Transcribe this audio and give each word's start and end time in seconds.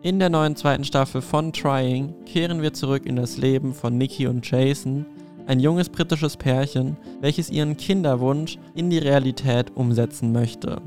In 0.00 0.20
der 0.20 0.30
neuen 0.30 0.54
zweiten 0.54 0.84
Staffel 0.84 1.20
von 1.20 1.52
Trying 1.52 2.14
kehren 2.24 2.62
wir 2.62 2.72
zurück 2.72 3.04
in 3.04 3.16
das 3.16 3.36
Leben 3.36 3.74
von 3.74 3.98
Nikki 3.98 4.28
und 4.28 4.48
Jason, 4.48 5.04
ein 5.48 5.58
junges 5.58 5.88
britisches 5.88 6.36
Pärchen, 6.36 6.96
welches 7.20 7.50
ihren 7.50 7.76
Kinderwunsch 7.76 8.58
in 8.76 8.90
die 8.90 8.98
Realität 8.98 9.72
umsetzen 9.74 10.30
möchte. 10.30 10.80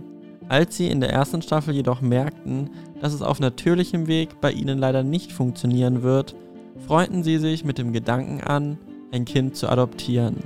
Als 0.48 0.78
sie 0.78 0.88
in 0.88 1.02
der 1.02 1.12
ersten 1.12 1.42
Staffel 1.42 1.76
jedoch 1.76 2.00
merkten, 2.00 2.70
dass 3.02 3.14
es 3.14 3.22
auf 3.22 3.42
natürlichem 3.42 4.08
Weg 4.08 4.40
bei 4.40 4.54
ihnen 4.54 4.78
leider 4.78 5.04
nicht 5.04 5.34
funktionieren 5.34 6.04
wird, 6.04 6.34
freunden 6.88 7.22
sie 7.22 7.38
sich 7.38 7.66
mit 7.66 7.80
dem 7.80 7.92
Gedanken 7.92 8.40
an, 8.40 8.78
ein 9.12 9.26
Kind 9.26 9.58
zu 9.58 9.68
adoptieren. 9.68 10.38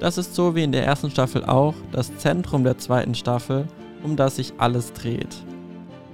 Das 0.00 0.18
ist 0.18 0.34
so 0.34 0.56
wie 0.56 0.64
in 0.64 0.72
der 0.72 0.84
ersten 0.84 1.12
Staffel 1.12 1.44
auch 1.44 1.74
das 1.92 2.16
Zentrum 2.16 2.64
der 2.64 2.76
zweiten 2.76 3.14
Staffel, 3.14 3.68
um 4.02 4.16
das 4.16 4.34
sich 4.34 4.54
alles 4.58 4.92
dreht. 4.94 5.44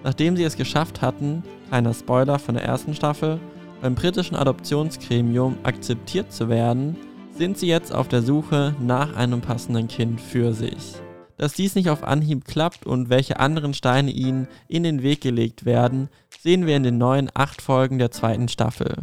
Nachdem 0.07 0.37
sie 0.37 0.45
es 0.45 0.57
geschafft 0.57 1.03
hatten, 1.03 1.43
kleiner 1.67 1.93
Spoiler 1.93 2.39
von 2.39 2.55
der 2.55 2.63
ersten 2.63 2.95
Staffel, 2.95 3.41
beim 3.83 3.97
britischen 3.97 4.37
Adoptionsgremium 4.37 5.57
akzeptiert 5.65 6.33
zu 6.33 6.49
werden, 6.49 6.97
sind 7.33 7.59
sie 7.59 7.67
jetzt 7.67 7.93
auf 7.93 8.07
der 8.07 8.23
Suche 8.23 8.77
nach 8.81 9.17
einem 9.17 9.41
passenden 9.41 9.89
Kind 9.89 10.21
für 10.21 10.55
sich. 10.55 10.95
Dass 11.39 11.55
dies 11.55 11.75
nicht 11.75 11.91
auf 11.91 12.05
Anhieb 12.05 12.45
klappt 12.45 12.87
und 12.87 13.11
welche 13.11 13.41
anderen 13.41 13.75
Steine 13.75 14.13
ihnen 14.13 14.47
in 14.69 14.85
den 14.85 15.03
Weg 15.03 15.23
gelegt 15.23 15.65
werden, 15.65 16.09
sehen 16.39 16.67
wir 16.67 16.77
in 16.77 16.85
den 16.85 16.99
neuen 16.99 17.29
acht 17.35 17.61
Folgen 17.61 17.99
der 17.99 18.13
zweiten 18.13 18.47
Staffel. 18.47 18.95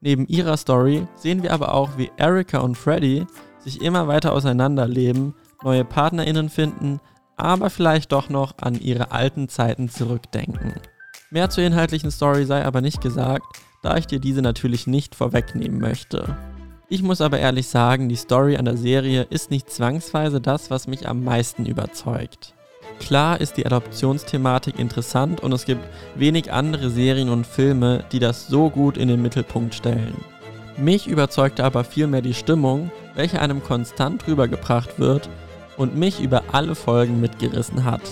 Neben 0.00 0.26
ihrer 0.28 0.56
Story 0.56 1.06
sehen 1.14 1.42
wir 1.42 1.52
aber 1.52 1.74
auch, 1.74 1.98
wie 1.98 2.10
Erika 2.16 2.60
und 2.60 2.78
Freddy 2.78 3.26
sich 3.58 3.82
immer 3.82 4.08
weiter 4.08 4.32
auseinanderleben, 4.32 5.34
neue 5.62 5.84
PartnerInnen 5.84 6.48
finden, 6.48 7.00
aber 7.38 7.70
vielleicht 7.70 8.12
doch 8.12 8.28
noch 8.28 8.54
an 8.60 8.78
ihre 8.78 9.12
alten 9.12 9.48
Zeiten 9.48 9.88
zurückdenken. 9.88 10.74
Mehr 11.30 11.50
zur 11.50 11.64
inhaltlichen 11.64 12.10
Story 12.10 12.44
sei 12.44 12.64
aber 12.64 12.80
nicht 12.80 13.00
gesagt, 13.00 13.44
da 13.82 13.96
ich 13.96 14.06
dir 14.06 14.18
diese 14.18 14.42
natürlich 14.42 14.86
nicht 14.86 15.14
vorwegnehmen 15.14 15.78
möchte. 15.78 16.36
Ich 16.88 17.02
muss 17.02 17.20
aber 17.20 17.38
ehrlich 17.38 17.68
sagen, 17.68 18.08
die 18.08 18.16
Story 18.16 18.56
an 18.56 18.64
der 18.64 18.76
Serie 18.76 19.26
ist 19.28 19.50
nicht 19.50 19.70
zwangsweise 19.70 20.40
das, 20.40 20.70
was 20.70 20.86
mich 20.86 21.06
am 21.06 21.22
meisten 21.22 21.66
überzeugt. 21.66 22.54
Klar 22.98 23.40
ist 23.40 23.56
die 23.56 23.66
Adoptionsthematik 23.66 24.78
interessant 24.78 25.40
und 25.40 25.52
es 25.52 25.64
gibt 25.64 25.82
wenig 26.16 26.50
andere 26.50 26.90
Serien 26.90 27.28
und 27.28 27.46
Filme, 27.46 28.04
die 28.10 28.18
das 28.18 28.48
so 28.48 28.70
gut 28.70 28.96
in 28.96 29.08
den 29.08 29.22
Mittelpunkt 29.22 29.74
stellen. 29.74 30.16
Mich 30.78 31.06
überzeugte 31.06 31.64
aber 31.64 31.84
vielmehr 31.84 32.22
die 32.22 32.34
Stimmung, 32.34 32.90
welche 33.14 33.40
einem 33.40 33.62
konstant 33.62 34.26
rübergebracht 34.26 34.98
wird 34.98 35.28
und 35.78 35.96
mich 35.96 36.20
über 36.20 36.42
alle 36.52 36.74
Folgen 36.74 37.20
mitgerissen 37.20 37.84
hat. 37.84 38.02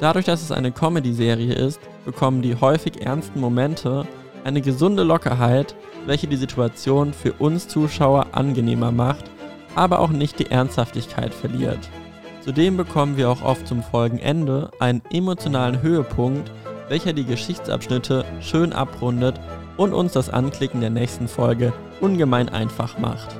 Dadurch, 0.00 0.26
dass 0.26 0.42
es 0.42 0.52
eine 0.52 0.72
Comedy-Serie 0.72 1.54
ist, 1.54 1.80
bekommen 2.04 2.42
die 2.42 2.56
häufig 2.56 3.00
ernsten 3.00 3.40
Momente 3.40 4.06
eine 4.44 4.60
gesunde 4.60 5.02
Lockerheit, 5.02 5.74
welche 6.04 6.26
die 6.26 6.36
Situation 6.36 7.14
für 7.14 7.32
uns 7.32 7.66
Zuschauer 7.68 8.26
angenehmer 8.32 8.92
macht, 8.92 9.24
aber 9.74 10.00
auch 10.00 10.10
nicht 10.10 10.38
die 10.38 10.50
Ernsthaftigkeit 10.50 11.32
verliert. 11.32 11.78
Zudem 12.44 12.76
bekommen 12.76 13.16
wir 13.16 13.30
auch 13.30 13.42
oft 13.42 13.66
zum 13.66 13.82
Folgenende 13.82 14.70
einen 14.78 15.02
emotionalen 15.10 15.82
Höhepunkt, 15.82 16.52
welcher 16.88 17.12
die 17.12 17.24
Geschichtsabschnitte 17.24 18.24
schön 18.40 18.72
abrundet 18.72 19.40
und 19.76 19.92
uns 19.92 20.12
das 20.12 20.30
Anklicken 20.30 20.80
der 20.80 20.90
nächsten 20.90 21.26
Folge 21.26 21.72
ungemein 22.00 22.48
einfach 22.48 22.98
macht. 22.98 23.36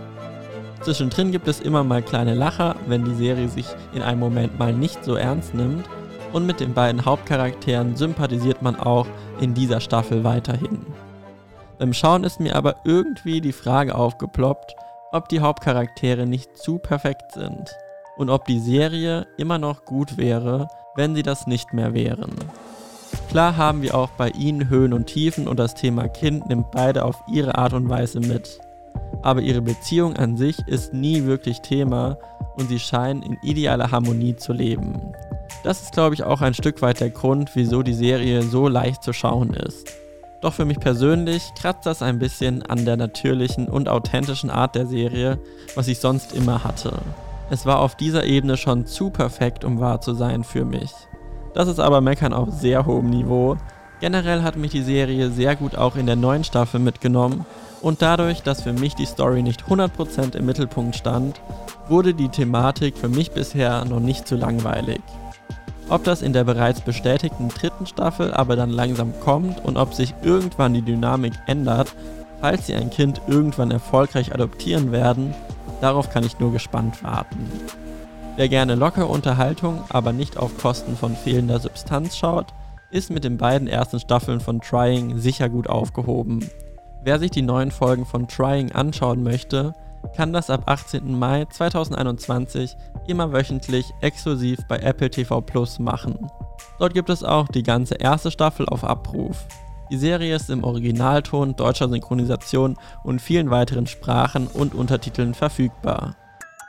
Zwischendrin 0.87 1.33
gibt 1.33 1.49
es 1.49 1.59
immer 1.59 1.83
mal 1.83 2.01
kleine 2.01 2.35
Lacher, 2.35 2.77
wenn 2.87 3.05
die 3.05 3.17
Serie 3.17 3.49
sich 3.49 3.67
in 3.93 4.03
einem 4.03 4.21
Moment 4.21 4.57
mal 4.57 4.73
nicht 4.73 5.05
so 5.05 5.17
ernst 5.17 5.53
nimmt. 5.53 5.85
Und 6.33 6.47
mit 6.47 6.61
den 6.61 6.75
beiden 6.75 7.05
Hauptcharakteren 7.05 7.97
sympathisiert 7.97 8.63
man 8.63 8.77
auch 8.77 9.09
in 9.41 9.53
dieser 9.53 9.81
Staffel 9.81 10.23
weiterhin. 10.23 10.87
Beim 11.81 11.93
Schauen 11.93 12.23
ist 12.23 12.39
mir 12.39 12.55
aber 12.55 12.77
irgendwie 12.85 13.41
die 13.41 13.51
Frage 13.51 13.97
aufgeploppt, 13.97 14.77
ob 15.11 15.29
die 15.29 15.41
Hauptcharaktere 15.41 16.25
nicht 16.25 16.57
zu 16.57 16.79
perfekt 16.79 17.33
sind 17.33 17.69
und 18.17 18.31
ob 18.31 18.45
die 18.45 18.61
Serie 18.61 19.27
immer 19.39 19.59
noch 19.59 19.87
gut 19.87 20.17
wäre, 20.17 20.69
wenn 20.95 21.17
sie 21.17 21.25
das 21.25 21.49
nicht 21.49 21.73
mehr 21.73 21.95
wären. 21.95 22.31
Klar 23.29 23.57
haben 23.57 23.83
wir 23.83 23.97
auch 23.97 24.11
bei 24.11 24.29
ihnen 24.29 24.69
Höhen 24.69 24.93
und 24.93 25.07
Tiefen 25.07 25.49
und 25.49 25.59
das 25.59 25.75
Thema 25.75 26.07
Kind 26.07 26.47
nimmt 26.47 26.71
beide 26.71 27.05
auf 27.05 27.25
ihre 27.27 27.59
Art 27.59 27.73
und 27.73 27.89
Weise 27.89 28.21
mit 28.21 28.61
aber 29.27 29.41
ihre 29.41 29.61
Beziehung 29.61 30.15
an 30.17 30.37
sich 30.37 30.57
ist 30.69 30.95
nie 30.95 31.25
wirklich 31.25 31.61
Thema 31.61 32.17
und 32.55 32.69
sie 32.69 32.79
scheinen 32.79 33.25
in 33.25 33.37
idealer 33.43 33.91
Harmonie 33.91 34.37
zu 34.37 34.53
leben. 34.53 35.01
Das 35.65 35.83
ist, 35.83 35.91
glaube 35.91 36.15
ich, 36.15 36.23
auch 36.23 36.43
ein 36.43 36.55
Stück 36.55 36.81
weit 36.81 37.01
der 37.01 37.11
Grund, 37.11 37.51
wieso 37.55 37.83
die 37.83 37.93
Serie 37.93 38.43
so 38.43 38.69
leicht 38.69 39.03
zu 39.03 39.13
schauen 39.13 39.53
ist. 39.53 39.93
Doch 40.43 40.55
für 40.55 40.65
mich 40.65 40.79
persönlich 40.79 41.43
kratzt 41.59 41.87
das 41.87 42.03
ein 42.03 42.21
bisschen 42.21 42.63
an 42.63 42.85
der 42.85 42.97
natürlichen 42.97 43.67
und 43.67 43.89
authentischen 43.89 44.49
Art 44.49 44.77
der 44.77 44.87
Serie, 44.87 45.41
was 45.75 45.89
ich 45.89 45.99
sonst 45.99 46.33
immer 46.33 46.63
hatte. 46.63 46.93
Es 47.51 47.67
war 47.67 47.81
auf 47.81 47.97
dieser 47.97 48.27
Ebene 48.27 48.57
schon 48.57 48.87
zu 48.87 49.11
perfekt, 49.11 49.65
um 49.65 49.81
wahr 49.81 50.01
zu 50.01 50.15
sein 50.15 50.45
für 50.45 50.65
mich. 50.65 50.93
Das 51.53 51.67
ist 51.67 51.81
aber 51.81 52.01
Meckern 52.01 52.33
auf 52.33 52.51
sehr 52.53 52.87
hohem 52.87 53.11
Niveau. 53.11 53.57
Generell 53.99 54.43
hat 54.43 54.57
mich 54.57 54.71
die 54.71 54.83
Serie 54.83 55.31
sehr 55.31 55.57
gut 55.57 55.75
auch 55.75 55.97
in 55.97 56.07
der 56.07 56.15
neuen 56.15 56.45
Staffel 56.45 56.79
mitgenommen 56.79 57.45
und 57.81 58.03
dadurch, 58.03 58.43
dass 58.43 58.63
für 58.63 58.73
mich 58.73 58.95
die 58.95 59.07
Story 59.07 59.43
nicht 59.43 59.65
100% 59.65 60.37
im 60.37 60.47
Mittelpunkt 60.47 60.97
stand, 60.97 61.41
wurde 61.89 62.15
die 62.15 62.29
Thematik 62.29 62.97
für 62.97 63.09
mich 63.09 63.31
bisher 63.31 63.85
noch 63.85 64.01
nicht 64.01 64.27
zu 64.27 64.37
langweilig. 64.37 65.01
Ob 65.89 66.03
das 66.03 66.23
in 66.23 66.33
der 66.33 66.45
bereits 66.45 66.81
bestätigten 66.81 67.49
dritten 67.49 67.87
Staffel 67.87 68.35
aber 68.35 68.57
dann 68.57 68.71
langsam 68.71 69.13
kommt 69.21 69.65
und 69.65 69.77
ob 69.77 69.95
sich 69.95 70.15
irgendwann 70.23 70.75
die 70.75 70.83
Dynamik 70.83 71.35
ändert, 71.47 71.95
falls 72.41 72.67
sie 72.67 72.75
ein 72.75 72.91
Kind 72.91 73.21
irgendwann 73.29 73.71
erfolgreich 73.71 74.35
adoptieren 74.35 74.91
werden, 74.91 75.33
darauf 75.81 76.11
kann 76.11 76.25
ich 76.25 76.41
nur 76.41 76.53
gespannt 76.53 77.05
warten. 77.05 77.51
Wer 78.37 78.49
gerne 78.49 78.75
lockere 78.75 79.07
Unterhaltung, 79.07 79.85
aber 79.89 80.13
nicht 80.13 80.37
auf 80.37 80.59
Kosten 80.59 80.97
von 80.97 81.15
fehlender 81.17 81.61
Substanz 81.61 82.17
schaut, 82.17 82.53
ist 82.91 83.11
mit 83.11 83.25
den 83.25 83.39
beiden 83.39 83.69
ersten 83.69 84.01
Staffeln 84.01 84.41
von 84.41 84.61
Trying 84.61 85.19
sicher 85.19 85.49
gut 85.49 85.69
aufgehoben. 85.69 86.51
Wer 87.07 87.21
sich 87.21 87.31
die 87.31 87.43
neuen 87.43 87.71
Folgen 87.71 88.05
von 88.05 88.27
Trying 88.27 88.73
anschauen 88.73 89.23
möchte, 89.23 89.75
kann 90.17 90.33
das 90.33 90.51
ab 90.51 90.65
18. 90.67 91.17
Mai 91.17 91.45
2021 91.45 92.77
immer 93.07 93.33
wöchentlich 93.33 93.93
exklusiv 94.01 94.59
bei 94.67 94.79
Apple 94.81 95.09
TV 95.09 95.41
Plus 95.41 95.79
machen. 95.79 96.29
Dort 96.81 96.95
gibt 96.95 97.09
es 97.09 97.23
auch 97.23 97.47
die 97.47 97.63
ganze 97.63 97.95
erste 97.95 98.33
Staffel 98.33 98.69
auf 98.69 98.83
Abruf. 98.83 99.47
Die 99.89 99.99
Serie 99.99 100.35
ist 100.35 100.51
im 100.51 100.65
Originalton, 100.65 101.55
deutscher 101.55 101.89
Synchronisation 101.89 102.77
und 103.05 103.23
vielen 103.23 103.51
weiteren 103.51 103.87
Sprachen 103.87 104.49
und 104.49 104.75
Untertiteln 104.75 105.33
verfügbar. 105.33 106.17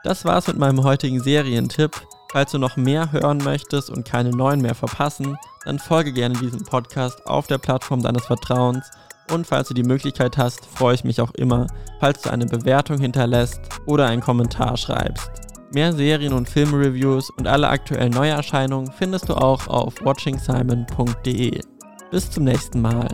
Das 0.04 0.24
war's 0.24 0.46
mit 0.46 0.59
meinem 0.59 0.84
heutigen 0.84 1.19
Serientipp. 1.19 2.00
Falls 2.31 2.52
du 2.52 2.59
noch 2.59 2.78
mehr 2.78 3.12
hören 3.12 3.40
möchtest 3.40 3.90
und 3.90 4.08
keine 4.08 4.30
neuen 4.30 4.62
mehr 4.62 4.75
verpassen, 4.75 5.36
dann 5.66 5.80
folge 5.80 6.14
gerne 6.14 6.36
diesem 6.36 6.64
Podcast 6.64 7.25
auf 7.25 7.48
der 7.48 7.58
Plattform 7.58 8.04
deines 8.04 8.25
Vertrauens 8.25 8.92
und 9.32 9.46
falls 9.48 9.68
du 9.68 9.74
die 9.74 9.84
Möglichkeit 9.84 10.38
hast, 10.38 10.66
freue 10.66 10.96
ich 10.96 11.04
mich 11.04 11.22
auch 11.22 11.32
immer, 11.36 11.68
falls 12.00 12.22
du 12.22 12.30
eine 12.30 12.46
Bewertung 12.46 13.00
hinterlässt 13.00 13.62
oder 13.86 14.08
einen 14.08 14.22
Kommentar 14.22 14.78
schreibst. 14.78 15.32
Mehr 15.74 15.92
Serien- 15.92 16.34
und 16.34 16.50
Filmreviews 16.50 17.30
und 17.32 17.48
alle 17.48 17.68
aktuellen 17.68 18.14
Neuerscheinungen 18.14 18.92
findest 18.92 19.30
du 19.30 19.34
auch 19.34 19.68
auf 19.68 19.96
watchingsimon.de. 20.04 21.62
Bis 22.10 22.32
zum 22.32 22.46
nächsten 22.46 22.82
Mal. 22.82 23.08